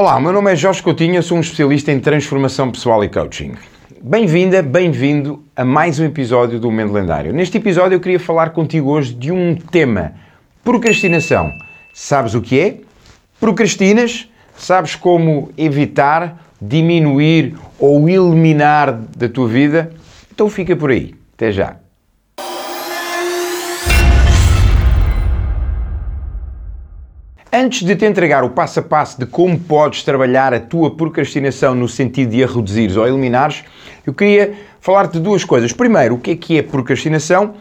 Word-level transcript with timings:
Olá, 0.00 0.20
meu 0.20 0.32
nome 0.32 0.52
é 0.52 0.54
Jorge 0.54 0.80
Coutinho, 0.80 1.20
sou 1.24 1.36
um 1.36 1.40
especialista 1.40 1.90
em 1.90 1.98
transformação 1.98 2.70
pessoal 2.70 3.02
e 3.02 3.08
coaching. 3.08 3.54
Bem-vinda, 4.00 4.62
bem-vindo 4.62 5.42
a 5.56 5.64
mais 5.64 5.98
um 5.98 6.04
episódio 6.04 6.60
do 6.60 6.70
Momento 6.70 6.92
Lendário. 6.92 7.32
Neste 7.32 7.58
episódio 7.58 7.96
eu 7.96 8.00
queria 8.00 8.20
falar 8.20 8.50
contigo 8.50 8.90
hoje 8.90 9.12
de 9.12 9.32
um 9.32 9.56
tema: 9.56 10.12
procrastinação. 10.62 11.52
Sabes 11.92 12.36
o 12.36 12.40
que 12.40 12.60
é? 12.60 12.76
Procrastinas? 13.40 14.28
Sabes 14.56 14.94
como 14.94 15.50
evitar, 15.58 16.46
diminuir 16.62 17.56
ou 17.76 18.08
eliminar 18.08 18.92
da 18.92 19.28
tua 19.28 19.48
vida? 19.48 19.90
Então 20.32 20.48
fica 20.48 20.76
por 20.76 20.92
aí. 20.92 21.12
Até 21.34 21.50
já. 21.50 21.74
Antes 27.50 27.82
de 27.82 27.96
te 27.96 28.04
entregar 28.04 28.44
o 28.44 28.50
passo 28.50 28.80
a 28.80 28.82
passo 28.82 29.18
de 29.18 29.24
como 29.24 29.58
podes 29.58 30.02
trabalhar 30.02 30.52
a 30.52 30.60
tua 30.60 30.94
procrastinação 30.94 31.74
no 31.74 31.88
sentido 31.88 32.32
de 32.32 32.44
a 32.44 32.46
reduzires 32.46 32.94
ou 32.94 33.08
eliminares, 33.08 33.64
eu 34.06 34.12
queria 34.12 34.52
falar-te 34.82 35.14
de 35.14 35.20
duas 35.20 35.44
coisas. 35.44 35.72
Primeiro, 35.72 36.16
o 36.16 36.18
que 36.18 36.32
é 36.32 36.36
que 36.36 36.58
é 36.58 36.62
procrastinação? 36.62 37.54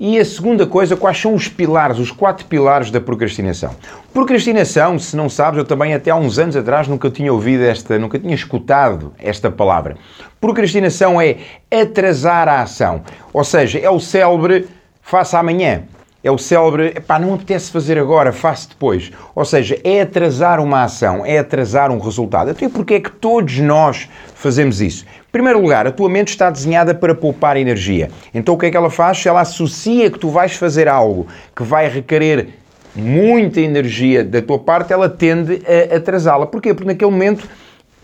E 0.00 0.18
a 0.18 0.24
segunda 0.24 0.66
coisa, 0.66 0.96
quais 0.96 1.20
são 1.20 1.34
os 1.34 1.46
pilares, 1.46 1.98
os 1.98 2.10
quatro 2.10 2.46
pilares 2.46 2.90
da 2.90 3.02
procrastinação? 3.02 3.76
Procrastinação, 4.14 4.98
se 4.98 5.14
não 5.14 5.28
sabes, 5.28 5.58
eu 5.58 5.64
também 5.66 5.92
até 5.92 6.10
há 6.10 6.16
uns 6.16 6.38
anos 6.38 6.56
atrás 6.56 6.88
nunca 6.88 7.10
tinha 7.10 7.30
ouvido 7.30 7.64
esta, 7.64 7.98
nunca 7.98 8.18
tinha 8.18 8.34
escutado 8.34 9.12
esta 9.18 9.50
palavra. 9.50 9.98
Procrastinação 10.40 11.20
é 11.20 11.36
atrasar 11.70 12.48
a 12.48 12.62
ação, 12.62 13.02
ou 13.30 13.44
seja, 13.44 13.78
é 13.78 13.90
o 13.90 14.00
célebre 14.00 14.66
faça 15.02 15.38
amanhã 15.38 15.82
é 16.24 16.30
o 16.30 16.38
célebre, 16.38 16.98
pá, 17.06 17.18
não 17.18 17.34
apetece 17.34 17.70
fazer 17.70 17.98
agora, 17.98 18.32
faço 18.32 18.70
depois. 18.70 19.12
Ou 19.34 19.44
seja, 19.44 19.78
é 19.84 20.00
atrasar 20.00 20.58
uma 20.58 20.82
ação, 20.82 21.24
é 21.24 21.38
atrasar 21.38 21.90
um 21.90 21.98
resultado. 21.98 22.50
Até 22.50 22.66
porque 22.66 22.94
é 22.94 23.00
que 23.00 23.10
todos 23.10 23.58
nós 23.58 24.08
fazemos 24.34 24.80
isso? 24.80 25.04
Em 25.04 25.30
primeiro 25.30 25.60
lugar, 25.60 25.86
a 25.86 25.92
tua 25.92 26.08
mente 26.08 26.28
está 26.28 26.48
desenhada 26.48 26.94
para 26.94 27.14
poupar 27.14 27.58
energia. 27.58 28.10
Então 28.32 28.54
o 28.54 28.58
que 28.58 28.64
é 28.66 28.70
que 28.70 28.76
ela 28.76 28.88
faz? 28.88 29.24
Ela 29.26 29.42
associa 29.42 30.10
que 30.10 30.18
tu 30.18 30.30
vais 30.30 30.54
fazer 30.56 30.88
algo 30.88 31.26
que 31.54 31.62
vai 31.62 31.90
requerer 31.90 32.48
muita 32.96 33.60
energia 33.60 34.24
da 34.24 34.40
tua 34.40 34.58
parte, 34.58 34.92
ela 34.92 35.08
tende 35.08 35.60
a 35.66 35.96
atrasá-la. 35.96 36.46
Porquê? 36.46 36.72
Porque 36.72 36.86
naquele 36.86 37.10
momento 37.10 37.46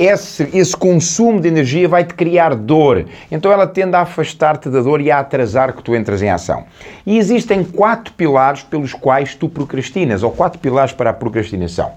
esse, 0.01 0.49
esse 0.55 0.75
consumo 0.75 1.39
de 1.39 1.49
energia 1.49 1.87
vai-te 1.87 2.15
criar 2.15 2.55
dor. 2.55 3.05
Então 3.31 3.53
ela 3.53 3.67
tende 3.67 3.95
a 3.95 4.01
afastar-te 4.01 4.71
da 4.71 4.81
dor 4.81 4.99
e 5.03 5.11
a 5.11 5.19
atrasar 5.19 5.75
que 5.75 5.83
tu 5.83 5.95
entras 5.95 6.23
em 6.23 6.31
ação. 6.31 6.65
E 7.05 7.19
existem 7.19 7.63
quatro 7.63 8.15
pilares 8.15 8.63
pelos 8.63 8.95
quais 8.95 9.35
tu 9.35 9.47
procrastinas, 9.47 10.23
ou 10.23 10.31
quatro 10.31 10.59
pilares 10.59 10.95
para 10.95 11.11
a 11.11 11.13
procrastinação. 11.13 11.93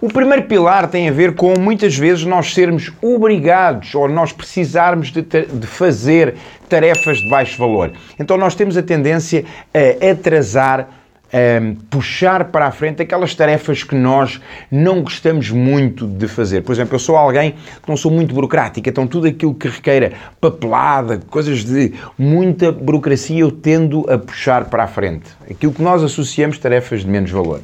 O 0.00 0.08
primeiro 0.08 0.44
pilar 0.44 0.88
tem 0.88 1.08
a 1.08 1.12
ver 1.12 1.34
com 1.34 1.58
muitas 1.58 1.96
vezes 1.96 2.24
nós 2.24 2.52
sermos 2.52 2.92
obrigados 3.02 3.94
ou 3.94 4.06
nós 4.08 4.30
precisarmos 4.30 5.10
de, 5.10 5.22
de, 5.22 5.66
fazer 5.66 6.36
tarefas 6.68 7.16
de 7.16 7.28
baixo 7.30 7.58
valor. 7.58 7.92
Então 8.20 8.36
nós 8.36 8.54
temos 8.54 8.76
a 8.76 8.82
tendência 8.82 9.44
a 9.74 10.10
atrasar 10.10 10.97
um, 11.32 11.36
ehm, 11.36 11.74
puxar 11.90 12.46
para 12.46 12.66
a 12.66 12.70
frente 12.70 13.02
aquelas 13.02 13.34
tarefas 13.34 13.82
que 13.82 13.94
nós 13.94 14.40
não 14.70 15.02
gostamos 15.02 15.50
muito 15.50 16.06
de 16.06 16.28
fazer. 16.28 16.62
Por 16.62 16.72
exemplo, 16.72 16.94
eu 16.94 16.98
sou 16.98 17.16
alguém 17.16 17.52
que 17.52 17.88
não 17.88 17.96
sou 17.96 18.10
muito 18.10 18.34
burocrático, 18.34 18.88
então 18.88 19.06
tudo 19.06 19.26
aquilo 19.26 19.54
que 19.54 19.68
requeira 19.68 20.12
papelada, 20.40 21.20
coisas 21.30 21.64
de 21.64 21.92
muita 22.18 22.72
burocracia, 22.72 23.40
eu 23.40 23.50
tendo 23.50 24.08
a 24.10 24.18
puxar 24.18 24.66
para 24.66 24.84
a 24.84 24.88
frente. 24.88 25.26
Aquilo 25.50 25.72
que 25.72 25.82
nós 25.82 26.02
associamos 26.02 26.58
tarefas 26.58 27.00
de 27.02 27.08
menos 27.08 27.30
valor. 27.30 27.60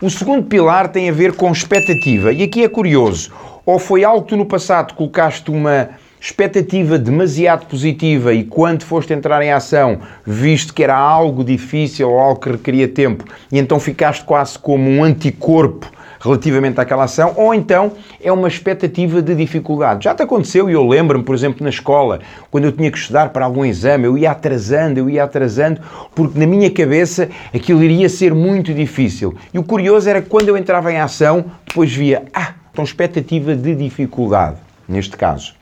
O 0.00 0.10
segundo 0.10 0.44
pilar 0.44 0.88
tem 0.88 1.08
a 1.08 1.12
ver 1.12 1.32
com 1.32 1.50
expectativa, 1.50 2.32
e 2.32 2.42
aqui 2.42 2.62
é 2.64 2.68
curioso. 2.68 3.32
Ou 3.64 3.78
foi 3.78 4.04
algo 4.04 4.22
que 4.22 4.28
tu 4.28 4.36
no 4.36 4.44
passado 4.44 4.92
colocaste 4.92 5.50
uma 5.50 5.90
expectativa 6.24 6.98
demasiado 6.98 7.66
positiva 7.66 8.32
e 8.32 8.44
quando 8.44 8.82
foste 8.82 9.12
entrar 9.12 9.42
em 9.42 9.52
ação, 9.52 9.98
visto 10.24 10.72
que 10.72 10.82
era 10.82 10.96
algo 10.96 11.44
difícil 11.44 12.10
ou 12.10 12.18
algo 12.18 12.40
que 12.40 12.50
requeria 12.50 12.88
tempo, 12.88 13.24
e 13.52 13.58
então 13.58 13.78
ficaste 13.78 14.24
quase 14.24 14.58
como 14.58 14.88
um 14.88 15.04
anticorpo 15.04 15.92
relativamente 16.18 16.80
àquela 16.80 17.04
ação, 17.04 17.34
ou 17.36 17.52
então 17.52 17.92
é 18.22 18.32
uma 18.32 18.48
expectativa 18.48 19.20
de 19.20 19.34
dificuldade. 19.34 20.04
Já 20.04 20.14
te 20.14 20.22
aconteceu, 20.22 20.70
e 20.70 20.72
eu 20.72 20.88
lembro-me, 20.88 21.22
por 21.22 21.34
exemplo, 21.34 21.62
na 21.62 21.68
escola, 21.68 22.20
quando 22.50 22.64
eu 22.64 22.72
tinha 22.72 22.90
que 22.90 22.96
estudar 22.96 23.28
para 23.28 23.44
algum 23.44 23.62
exame, 23.62 24.06
eu 24.06 24.16
ia 24.16 24.30
atrasando, 24.30 24.98
eu 24.98 25.10
ia 25.10 25.24
atrasando, 25.24 25.82
porque 26.14 26.38
na 26.38 26.46
minha 26.46 26.70
cabeça 26.70 27.28
aquilo 27.54 27.84
iria 27.84 28.08
ser 28.08 28.32
muito 28.32 28.72
difícil. 28.72 29.34
E 29.52 29.58
o 29.58 29.62
curioso 29.62 30.08
era 30.08 30.22
que 30.22 30.30
quando 30.30 30.48
eu 30.48 30.56
entrava 30.56 30.90
em 30.90 30.96
ação, 30.96 31.44
depois 31.66 31.92
via, 31.92 32.22
ah, 32.32 32.54
então 32.72 32.82
expectativa 32.82 33.54
de 33.54 33.74
dificuldade, 33.74 34.56
neste 34.88 35.18
caso. 35.18 35.52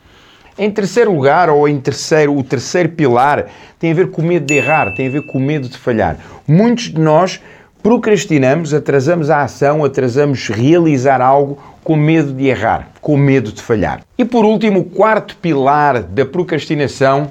Em 0.58 0.70
terceiro 0.70 1.14
lugar, 1.14 1.48
ou 1.48 1.66
em 1.66 1.80
terceiro, 1.80 2.36
o 2.36 2.42
terceiro 2.42 2.90
pilar, 2.90 3.46
tem 3.78 3.90
a 3.90 3.94
ver 3.94 4.10
com 4.10 4.20
o 4.20 4.24
medo 4.24 4.44
de 4.44 4.54
errar, 4.54 4.92
tem 4.94 5.06
a 5.06 5.10
ver 5.10 5.22
com 5.22 5.38
o 5.38 5.40
medo 5.40 5.68
de 5.68 5.78
falhar. 5.78 6.18
Muitos 6.46 6.90
de 6.90 7.00
nós 7.00 7.40
procrastinamos, 7.82 8.74
atrasamos 8.74 9.30
a 9.30 9.42
ação, 9.42 9.84
atrasamos 9.84 10.48
realizar 10.48 11.20
algo 11.20 11.58
com 11.82 11.96
medo 11.96 12.32
de 12.32 12.46
errar, 12.46 12.90
com 13.00 13.16
medo 13.16 13.50
de 13.50 13.62
falhar. 13.62 14.02
E 14.16 14.24
por 14.24 14.44
último, 14.44 14.80
o 14.80 14.84
quarto 14.84 15.36
pilar 15.36 16.02
da 16.02 16.24
procrastinação 16.24 17.30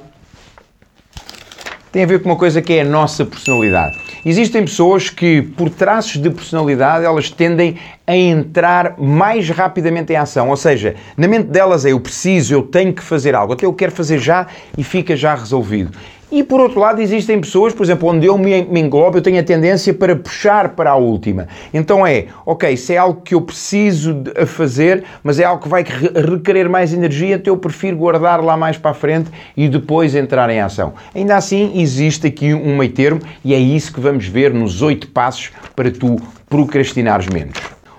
tem 1.91 2.03
a 2.03 2.07
ver 2.07 2.21
com 2.21 2.29
uma 2.29 2.38
coisa 2.38 2.61
que 2.61 2.73
é 2.73 2.81
a 2.81 2.85
nossa 2.85 3.23
personalidade. 3.25 4.10
Existem 4.25 4.61
pessoas 4.63 5.09
que, 5.09 5.41
por 5.41 5.69
traços 5.69 6.21
de 6.21 6.29
personalidade, 6.29 7.05
elas 7.05 7.29
tendem 7.29 7.77
a 8.05 8.15
entrar 8.15 8.95
mais 8.99 9.49
rapidamente 9.49 10.13
em 10.13 10.15
ação. 10.15 10.49
Ou 10.49 10.57
seja, 10.57 10.95
na 11.17 11.27
mente 11.27 11.47
delas 11.47 11.85
é 11.85 11.91
eu 11.91 11.99
preciso, 11.99 12.53
eu 12.53 12.61
tenho 12.61 12.93
que 12.93 13.01
fazer 13.01 13.33
algo, 13.33 13.53
até 13.53 13.65
eu 13.65 13.73
quero 13.73 13.91
fazer 13.91 14.19
já 14.19 14.45
e 14.77 14.83
fica 14.83 15.15
já 15.15 15.33
resolvido. 15.33 15.91
E 16.31 16.44
por 16.44 16.62
outro 16.62 16.80
lado, 16.80 17.02
existem 17.02 17.42
pessoas, 17.42 17.74
por 17.74 17.84
exemplo, 17.84 18.08
onde 18.08 18.25
eu 18.25 18.38
me, 18.38 18.62
englobo, 18.80 19.18
eu 19.18 19.22
tenho 19.22 19.38
a 19.38 19.44
tendência 19.44 19.94
para 19.94 20.16
puxar 20.16 20.69
para 20.69 20.92
a 20.92 20.96
última. 20.96 21.46
Então 21.74 22.08
é, 22.08 22.28
ok, 22.46 22.78
se 22.78 22.94
é 22.94 22.97
algo 22.97 23.19
que 23.19 23.36
eu 23.36 23.42
preciso 23.42 24.14
de 24.14 24.46
fazer, 24.46 25.03
mas 25.22 25.40
é 25.40 25.44
algo 25.44 25.62
que 25.62 25.68
vai 25.68 25.84
requerer 25.84 26.69
mais 26.69 26.94
energia, 26.94 27.36
então 27.36 27.53
eu 27.53 27.58
prefiro 27.58 27.97
guardar 27.97 28.42
lá 28.42 28.56
mais 28.56 28.78
para 28.78 28.92
a 28.92 28.94
frente 28.94 29.30
e 29.58 29.68
depois 29.68 30.16
entrar 30.16 30.50
em 30.50 30.62
ação. 30.62 30.94
Ainda 31.14 31.36
assim, 31.36 31.74
existe 31.81 32.28
aqui 32.28 32.53
um 32.53 32.78
meio 32.78 32.94
termo 32.94 33.19
e 33.44 33.53
é 33.53 33.59
isso 33.59 33.92
que 33.92 34.00
vamos 34.00 34.25
ver 34.25 34.53
nos 34.53 34.81
oito 34.81 35.09
passos 35.09 35.52
para 35.75 35.92
tu 35.92 36.16
procrastinares 36.50 37.28
menos. 37.28 37.58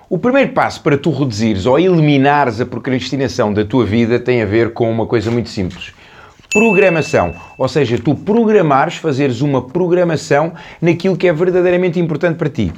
O 0.09 0.17
primeiro 0.17 0.53
passo 0.53 0.81
para 0.81 0.97
tu 0.97 1.11
reduzires 1.11 1.67
ou 1.67 1.77
eliminares 1.77 2.59
a 2.59 2.65
procrastinação 2.65 3.53
da 3.53 3.63
tua 3.63 3.85
vida 3.85 4.19
tem 4.19 4.41
a 4.41 4.45
ver 4.45 4.73
com 4.73 4.89
uma 4.89 5.05
coisa 5.05 5.29
muito 5.29 5.49
simples 5.49 5.93
programação. 6.53 7.33
Ou 7.57 7.67
seja, 7.67 7.97
tu 7.97 8.13
programares, 8.13 8.97
fazeres 8.97 9.41
uma 9.41 9.63
programação 9.63 10.53
naquilo 10.79 11.17
que 11.17 11.27
é 11.27 11.33
verdadeiramente 11.33 11.99
importante 11.99 12.37
para 12.37 12.47
ti. 12.47 12.71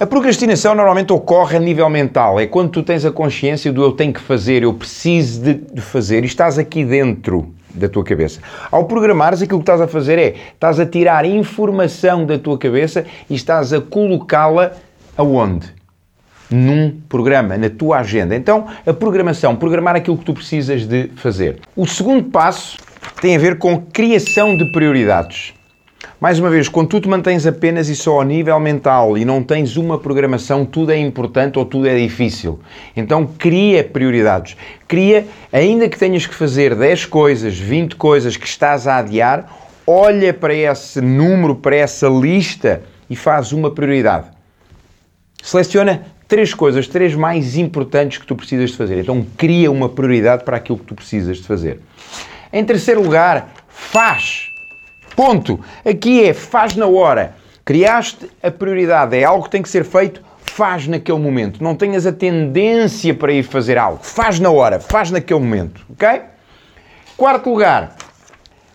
A 0.00 0.06
procrastinação 0.06 0.74
normalmente 0.74 1.12
ocorre 1.12 1.58
a 1.58 1.60
nível 1.60 1.88
mental. 1.90 2.40
É 2.40 2.46
quando 2.46 2.70
tu 2.70 2.82
tens 2.82 3.04
a 3.04 3.12
consciência 3.12 3.70
do 3.70 3.82
eu 3.82 3.92
tenho 3.92 4.14
que 4.14 4.20
fazer, 4.20 4.62
eu 4.62 4.72
preciso 4.72 5.42
de, 5.42 5.80
fazer 5.82 6.24
e 6.24 6.26
estás 6.26 6.58
aqui 6.58 6.84
dentro 6.84 7.52
da 7.74 7.88
tua 7.88 8.02
cabeça. 8.02 8.40
Ao 8.72 8.86
programares, 8.86 9.42
aquilo 9.42 9.58
que 9.58 9.64
estás 9.64 9.82
a 9.82 9.86
fazer 9.86 10.18
é 10.18 10.34
estás 10.54 10.80
a 10.80 10.86
tirar 10.86 11.26
informação 11.26 12.24
da 12.24 12.38
tua 12.38 12.56
cabeça 12.56 13.04
e 13.28 13.34
estás 13.34 13.74
a 13.74 13.80
colocá-la 13.80 14.72
aonde? 15.16 15.76
num 16.50 16.98
programa, 17.10 17.58
na 17.58 17.68
tua 17.68 17.98
agenda. 17.98 18.34
Então, 18.34 18.66
a 18.86 18.92
programação, 18.94 19.54
programar 19.54 19.94
aquilo 19.96 20.16
que 20.16 20.24
tu 20.24 20.32
precisas 20.32 20.86
de 20.86 21.08
fazer. 21.14 21.58
O 21.76 21.86
segundo 21.86 22.30
passo 22.30 22.78
tem 23.20 23.34
a 23.34 23.38
ver 23.38 23.58
com 23.58 23.80
criação 23.80 24.56
de 24.56 24.70
prioridades. 24.70 25.52
Mais 26.20 26.38
uma 26.38 26.48
vez, 26.48 26.68
quando 26.68 26.88
tu 26.88 27.00
te 27.00 27.08
mantens 27.08 27.46
apenas 27.46 27.88
e 27.88 27.96
só 27.96 28.18
ao 28.18 28.22
nível 28.22 28.58
mental 28.60 29.18
e 29.18 29.24
não 29.24 29.42
tens 29.42 29.76
uma 29.76 29.98
programação, 29.98 30.64
tudo 30.64 30.92
é 30.92 30.98
importante 30.98 31.58
ou 31.58 31.64
tudo 31.64 31.88
é 31.88 31.96
difícil. 31.98 32.60
Então, 32.96 33.26
cria 33.26 33.82
prioridades. 33.82 34.56
Cria, 34.86 35.26
ainda 35.52 35.88
que 35.88 35.98
tenhas 35.98 36.26
que 36.26 36.34
fazer 36.34 36.74
10 36.76 37.06
coisas, 37.06 37.58
20 37.58 37.96
coisas 37.96 38.36
que 38.36 38.46
estás 38.46 38.86
a 38.86 38.98
adiar, 38.98 39.52
olha 39.86 40.32
para 40.32 40.54
esse 40.54 41.00
número, 41.00 41.56
para 41.56 41.74
essa 41.74 42.08
lista 42.08 42.82
e 43.10 43.16
faz 43.16 43.52
uma 43.52 43.72
prioridade. 43.72 44.26
Seleciona 45.42 46.02
três 46.28 46.54
coisas, 46.54 46.86
três 46.86 47.14
mais 47.14 47.56
importantes 47.56 48.18
que 48.18 48.26
tu 48.26 48.36
precisas 48.36 48.70
de 48.70 48.76
fazer. 48.76 49.00
Então, 49.00 49.26
cria 49.36 49.70
uma 49.70 49.88
prioridade 49.88 50.44
para 50.44 50.56
aquilo 50.56 50.78
que 50.78 50.84
tu 50.84 50.94
precisas 50.94 51.38
de 51.38 51.44
fazer. 51.44 51.80
Em 52.52 52.64
terceiro 52.64 53.02
lugar, 53.02 53.48
faz. 53.68 54.50
Ponto. 55.14 55.60
Aqui 55.84 56.24
é 56.24 56.32
faz 56.32 56.74
na 56.76 56.86
hora. 56.86 57.34
Criaste 57.64 58.30
a 58.42 58.50
prioridade, 58.50 59.16
é 59.16 59.24
algo 59.24 59.44
que 59.44 59.50
tem 59.50 59.62
que 59.62 59.68
ser 59.68 59.84
feito, 59.84 60.22
faz 60.38 60.86
naquele 60.86 61.18
momento. 61.18 61.62
Não 61.62 61.74
tenhas 61.74 62.06
a 62.06 62.12
tendência 62.12 63.12
para 63.12 63.32
ir 63.32 63.42
fazer 63.42 63.76
algo. 63.76 64.00
Faz 64.02 64.40
na 64.40 64.50
hora, 64.50 64.80
faz 64.80 65.10
naquele 65.10 65.40
momento, 65.40 65.84
ok? 65.90 66.22
Quarto 67.16 67.50
lugar, 67.50 67.94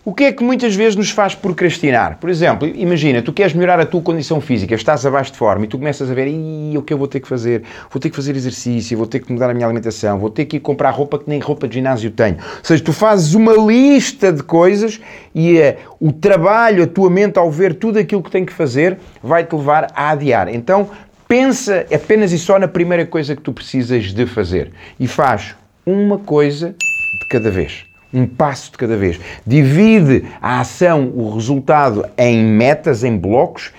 O 0.06 0.12
que 0.12 0.24
é 0.24 0.32
que 0.32 0.44
muitas 0.44 0.74
vezes 0.74 0.96
nos 0.96 1.08
faz 1.08 1.34
procrastinar? 1.34 2.18
Por 2.18 2.28
exemplo, 2.28 2.68
imagina, 2.68 3.22
tu 3.22 3.32
queres 3.32 3.54
melhorar 3.54 3.80
a 3.80 3.86
tua 3.86 4.02
condição 4.02 4.38
física, 4.38 4.74
estás 4.74 5.06
abaixo 5.06 5.32
de 5.32 5.38
forma 5.38 5.64
e 5.64 5.66
tu 5.66 5.78
começas 5.78 6.10
a 6.10 6.12
ver, 6.12 6.28
o 6.76 6.82
que 6.82 6.92
eu 6.92 6.98
vou 6.98 7.08
ter 7.08 7.20
que 7.20 7.26
fazer? 7.26 7.62
Vou 7.90 7.98
ter 7.98 8.10
que 8.10 8.16
fazer 8.16 8.36
exercício, 8.36 8.98
vou 8.98 9.06
ter 9.06 9.20
que 9.20 9.32
mudar 9.32 9.48
a 9.48 9.54
minha 9.54 9.66
alimentação, 9.66 10.18
vou 10.18 10.28
ter 10.28 10.44
que 10.44 10.58
ir 10.58 10.60
comprar 10.60 10.90
roupa 10.90 11.18
que 11.18 11.24
nem 11.26 11.40
roupa 11.40 11.66
de 11.66 11.76
ginásio 11.76 12.10
tenho. 12.10 12.36
Ou 12.36 12.64
seja, 12.64 12.84
tu 12.84 12.92
fazes 12.92 13.32
uma 13.32 13.54
lista 13.54 14.30
de 14.30 14.42
coisas 14.42 15.00
e 15.34 15.56
é, 15.56 15.78
o 15.98 16.12
trabalho, 16.12 16.84
a 16.84 16.86
tua 16.86 17.08
mente, 17.08 17.38
ao 17.38 17.50
ver 17.50 17.72
tudo 17.72 17.98
aquilo 17.98 18.22
que 18.22 18.30
tem 18.30 18.44
que 18.44 18.52
fazer, 18.52 18.98
vai-te 19.22 19.56
levar 19.56 19.90
a 19.94 20.10
adiar. 20.10 20.48
Então, 20.48 20.90
pensa 21.26 21.86
apenas 21.90 22.30
e 22.30 22.38
só 22.38 22.58
na 22.58 22.68
primeira 22.68 23.06
coisa 23.06 23.34
que 23.34 23.40
tu 23.40 23.54
precisas 23.54 24.12
de 24.12 24.26
fazer 24.26 24.70
e 25.00 25.08
faz 25.08 25.54
uma 25.86 26.18
coisa 26.18 26.74
de 27.22 27.28
cada 27.30 27.50
vez 27.50 27.86
um 28.14 28.26
passo 28.26 28.70
de 28.70 28.78
cada 28.78 28.96
vez. 28.96 29.20
Divide 29.46 30.24
a 30.40 30.60
ação, 30.60 31.12
o 31.14 31.34
resultado, 31.34 32.06
em 32.16 32.44
metas, 32.44 33.02
em 33.04 33.16
blocos 33.16 33.72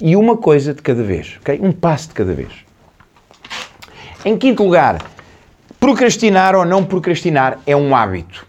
e 0.00 0.16
uma 0.16 0.36
coisa 0.36 0.72
de 0.72 0.80
cada 0.82 1.02
vez. 1.02 1.38
Okay? 1.40 1.58
Um 1.60 1.72
passo 1.72 2.08
de 2.08 2.14
cada 2.14 2.32
vez. 2.32 2.52
Em 4.24 4.36
quinto 4.36 4.62
lugar, 4.62 5.02
procrastinar 5.80 6.54
ou 6.54 6.64
não 6.64 6.84
procrastinar 6.84 7.58
é 7.66 7.74
um 7.74 7.94
hábito. 7.94 8.46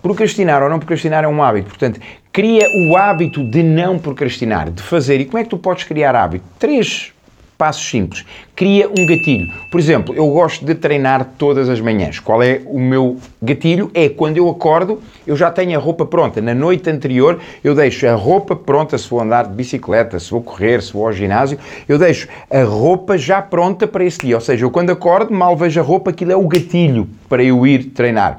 Procrastinar 0.00 0.62
ou 0.62 0.68
não 0.68 0.78
procrastinar 0.78 1.24
é 1.24 1.28
um 1.28 1.42
hábito. 1.42 1.70
Portanto, 1.70 2.00
cria 2.32 2.64
o 2.86 2.96
hábito 2.96 3.42
de 3.50 3.62
não 3.64 3.98
procrastinar, 3.98 4.70
de 4.70 4.82
fazer. 4.82 5.20
E 5.20 5.24
como 5.24 5.38
é 5.38 5.42
que 5.42 5.50
tu 5.50 5.58
podes 5.58 5.84
criar 5.84 6.14
hábito? 6.14 6.44
Três 6.58 7.12
Passos 7.58 7.90
simples. 7.90 8.24
Cria 8.54 8.88
um 8.88 9.04
gatilho. 9.04 9.52
Por 9.68 9.80
exemplo, 9.80 10.14
eu 10.14 10.28
gosto 10.28 10.64
de 10.64 10.76
treinar 10.76 11.32
todas 11.36 11.68
as 11.68 11.80
manhãs. 11.80 12.20
Qual 12.20 12.40
é 12.40 12.62
o 12.64 12.78
meu 12.78 13.16
gatilho? 13.42 13.90
É 13.92 14.08
quando 14.08 14.36
eu 14.36 14.48
acordo, 14.48 15.02
eu 15.26 15.34
já 15.34 15.50
tenho 15.50 15.76
a 15.76 15.82
roupa 15.82 16.06
pronta. 16.06 16.40
Na 16.40 16.54
noite 16.54 16.88
anterior, 16.88 17.40
eu 17.64 17.74
deixo 17.74 18.06
a 18.06 18.14
roupa 18.14 18.54
pronta 18.54 18.96
se 18.96 19.10
vou 19.10 19.20
andar 19.20 19.48
de 19.48 19.54
bicicleta, 19.54 20.20
se 20.20 20.30
vou 20.30 20.40
correr, 20.40 20.80
se 20.80 20.92
vou 20.92 21.04
ao 21.04 21.12
ginásio. 21.12 21.58
Eu 21.88 21.98
deixo 21.98 22.28
a 22.48 22.62
roupa 22.62 23.18
já 23.18 23.42
pronta 23.42 23.88
para 23.88 24.04
esse 24.04 24.20
dia. 24.20 24.36
Ou 24.36 24.40
seja, 24.40 24.64
eu 24.64 24.70
quando 24.70 24.90
acordo, 24.90 25.34
mal 25.34 25.56
vejo 25.56 25.80
a 25.80 25.82
roupa, 25.82 26.10
aquilo 26.10 26.30
é 26.30 26.36
o 26.36 26.46
gatilho 26.46 27.08
para 27.28 27.42
eu 27.42 27.66
ir 27.66 27.86
treinar. 27.86 28.38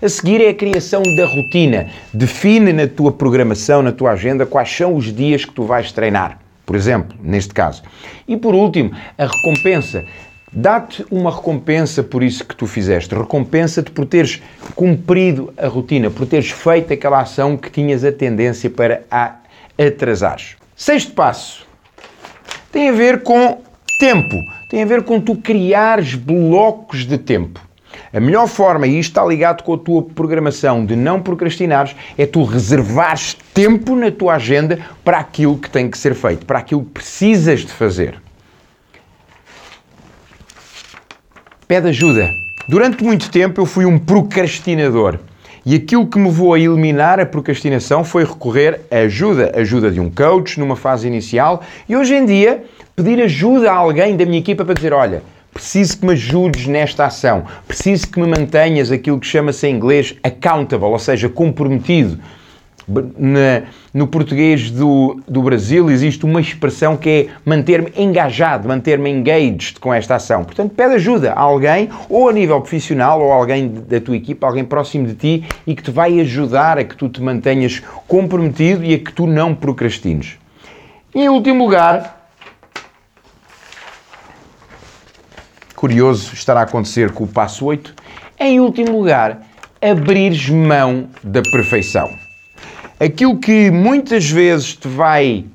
A 0.00 0.08
seguir 0.08 0.40
é 0.40 0.50
a 0.50 0.54
criação 0.54 1.02
da 1.16 1.26
rotina. 1.26 1.88
Define 2.14 2.72
na 2.72 2.86
tua 2.86 3.10
programação, 3.10 3.82
na 3.82 3.90
tua 3.90 4.12
agenda, 4.12 4.46
quais 4.46 4.70
são 4.70 4.94
os 4.94 5.12
dias 5.12 5.44
que 5.44 5.52
tu 5.52 5.64
vais 5.64 5.90
treinar 5.90 6.38
por 6.70 6.76
exemplo, 6.76 7.18
neste 7.20 7.52
caso. 7.52 7.82
E 8.28 8.36
por 8.36 8.54
último, 8.54 8.92
a 9.18 9.26
recompensa. 9.26 10.04
Dá-te 10.52 11.04
uma 11.10 11.34
recompensa 11.34 12.00
por 12.00 12.22
isso 12.22 12.44
que 12.44 12.54
tu 12.54 12.64
fizeste. 12.64 13.12
Recompensa-te 13.12 13.90
por 13.90 14.06
teres 14.06 14.40
cumprido 14.76 15.52
a 15.56 15.66
rotina, 15.66 16.10
por 16.10 16.28
teres 16.28 16.52
feito 16.52 16.92
aquela 16.92 17.22
ação 17.22 17.56
que 17.56 17.72
tinhas 17.72 18.04
a 18.04 18.12
tendência 18.12 18.70
para 18.70 19.02
a 19.10 19.34
atrasares. 19.76 20.54
Sexto 20.76 21.10
passo 21.10 21.66
tem 22.70 22.90
a 22.90 22.92
ver 22.92 23.24
com 23.24 23.60
tempo. 23.98 24.36
Tem 24.70 24.84
a 24.84 24.86
ver 24.86 25.02
com 25.02 25.20
tu 25.20 25.34
criares 25.34 26.14
blocos 26.14 27.04
de 27.04 27.18
tempo. 27.18 27.60
A 28.12 28.18
melhor 28.18 28.48
forma, 28.48 28.88
e 28.88 28.98
isto 28.98 29.10
está 29.10 29.24
ligado 29.24 29.62
com 29.62 29.74
a 29.74 29.78
tua 29.78 30.02
programação 30.02 30.84
de 30.84 30.96
não 30.96 31.22
procrastinares, 31.22 31.94
é 32.18 32.26
tu 32.26 32.42
reservares 32.42 33.36
tempo 33.54 33.94
na 33.94 34.10
tua 34.10 34.34
agenda 34.34 34.80
para 35.04 35.18
aquilo 35.18 35.56
que 35.56 35.70
tem 35.70 35.88
que 35.88 35.96
ser 35.96 36.14
feito, 36.14 36.44
para 36.44 36.58
aquilo 36.58 36.84
que 36.84 36.90
precisas 36.90 37.60
de 37.60 37.72
fazer. 37.72 38.20
Pede 41.68 41.88
ajuda. 41.88 42.28
Durante 42.68 43.04
muito 43.04 43.30
tempo 43.30 43.60
eu 43.60 43.66
fui 43.66 43.84
um 43.84 43.96
procrastinador. 43.96 45.20
E 45.64 45.76
aquilo 45.76 46.06
que 46.06 46.18
me 46.18 46.30
vou 46.30 46.54
a 46.54 46.58
eliminar 46.58 47.20
a 47.20 47.26
procrastinação 47.26 48.02
foi 48.02 48.24
recorrer 48.24 48.80
a 48.90 48.96
ajuda, 49.00 49.52
ajuda 49.54 49.90
de 49.90 50.00
um 50.00 50.10
coach 50.10 50.58
numa 50.58 50.74
fase 50.74 51.06
inicial 51.06 51.62
e 51.88 51.94
hoje 51.94 52.14
em 52.14 52.24
dia 52.24 52.64
pedir 52.96 53.22
ajuda 53.22 53.70
a 53.70 53.74
alguém 53.74 54.16
da 54.16 54.24
minha 54.24 54.38
equipa 54.38 54.64
para 54.64 54.74
dizer: 54.74 54.92
olha, 54.92 55.22
Preciso 55.52 55.98
que 55.98 56.06
me 56.06 56.12
ajudes 56.12 56.66
nesta 56.66 57.06
ação. 57.06 57.44
Preciso 57.66 58.08
que 58.08 58.20
me 58.20 58.26
mantenhas 58.26 58.90
aquilo 58.90 59.18
que 59.18 59.26
chama-se 59.26 59.66
em 59.66 59.74
inglês 59.74 60.14
accountable, 60.22 60.86
ou 60.86 60.98
seja, 60.98 61.28
comprometido. 61.28 62.18
No 63.94 64.08
português 64.08 64.70
do, 64.70 65.20
do 65.28 65.42
Brasil 65.42 65.90
existe 65.90 66.24
uma 66.24 66.40
expressão 66.40 66.96
que 66.96 67.08
é 67.08 67.28
manter-me 67.44 67.92
engajado, 67.96 68.66
manter-me 68.66 69.10
engaged 69.10 69.78
com 69.78 69.94
esta 69.94 70.16
ação. 70.16 70.42
Portanto, 70.44 70.72
pede 70.74 70.94
ajuda 70.94 71.32
a 71.32 71.40
alguém, 71.40 71.88
ou 72.08 72.28
a 72.28 72.32
nível 72.32 72.60
profissional, 72.60 73.20
ou 73.20 73.30
alguém 73.30 73.68
da 73.68 74.00
tua 74.00 74.16
equipa, 74.16 74.46
alguém 74.46 74.64
próximo 74.64 75.06
de 75.06 75.14
ti 75.14 75.44
e 75.66 75.76
que 75.76 75.84
te 75.84 75.90
vai 75.92 76.18
ajudar 76.20 76.78
a 76.78 76.84
que 76.84 76.96
tu 76.96 77.08
te 77.08 77.22
mantenhas 77.22 77.80
comprometido 78.08 78.82
e 78.82 78.94
a 78.94 78.98
que 78.98 79.12
tu 79.12 79.26
não 79.26 79.54
procrastines. 79.54 80.36
Em 81.14 81.28
último 81.28 81.64
lugar, 81.64 82.19
curioso 85.80 86.34
estará 86.34 86.60
a 86.60 86.64
acontecer 86.64 87.10
com 87.10 87.24
o 87.24 87.26
passo 87.26 87.64
8. 87.64 87.94
Em 88.38 88.60
último 88.60 88.92
lugar, 88.98 89.40
abrires 89.80 90.50
mão 90.50 91.08
da 91.24 91.40
perfeição. 91.40 92.06
Aquilo 93.00 93.38
que 93.38 93.70
muitas 93.70 94.30
vezes 94.30 94.76
te 94.76 94.86
vai 94.86 95.46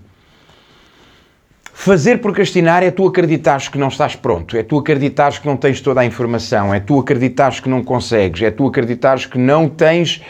fazer 1.72 2.22
procrastinar 2.22 2.82
é 2.82 2.90
tu 2.90 3.06
acreditares 3.06 3.68
que 3.68 3.78
não 3.78 3.90
estás 3.90 4.16
pronto, 4.16 4.58
é 4.58 4.64
tu 4.64 4.80
acreditares 4.80 5.38
que 5.38 5.46
não 5.46 5.56
tens 5.56 5.80
toda 5.80 6.02
a 6.02 6.06
informação, 6.06 6.74
é 6.74 6.80
tu 6.80 7.00
acreditares 7.00 7.60
que 7.60 7.70
não 7.70 7.84
consegues, 7.84 8.42
é 8.42 8.50
tu 8.50 8.66
acreditares 8.66 9.28
que 9.28 9.38
não 9.38 9.70
tens 9.70 10.24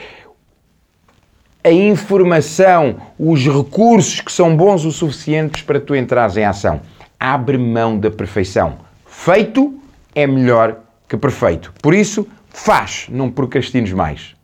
a 1.63 1.71
informação, 1.71 2.97
os 3.17 3.47
recursos 3.47 4.19
que 4.19 4.31
são 4.31 4.57
bons 4.57 4.83
o 4.83 4.91
suficientes 4.91 5.61
para 5.61 5.79
tu 5.79 5.95
entrares 5.95 6.35
em 6.35 6.43
ação. 6.43 6.81
Abre 7.17 7.57
mão 7.57 7.97
da 7.97 8.11
perfeição. 8.11 8.79
Feito, 9.05 9.79
é 10.15 10.25
melhor 10.25 10.79
que 11.07 11.17
perfeito. 11.17 11.73
Por 11.81 11.93
isso, 11.93 12.27
faz, 12.49 13.07
não 13.09 13.29
procrastines 13.29 13.91
mais. 13.91 14.35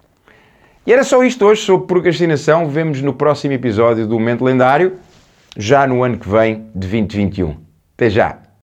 E 0.86 0.92
era 0.92 1.04
só 1.04 1.24
isto 1.24 1.46
hoje 1.46 1.62
sobre 1.62 1.88
procrastinação. 1.88 2.68
Vemos 2.68 3.02
no 3.02 3.14
próximo 3.14 3.54
episódio 3.54 4.06
do 4.06 4.20
Momento 4.20 4.44
Lendário, 4.44 4.98
já 5.56 5.88
no 5.88 6.04
ano 6.04 6.18
que 6.18 6.28
vem 6.28 6.68
de 6.76 6.88
2021. 6.88 7.56
Até 7.96 8.10
já! 8.10 8.41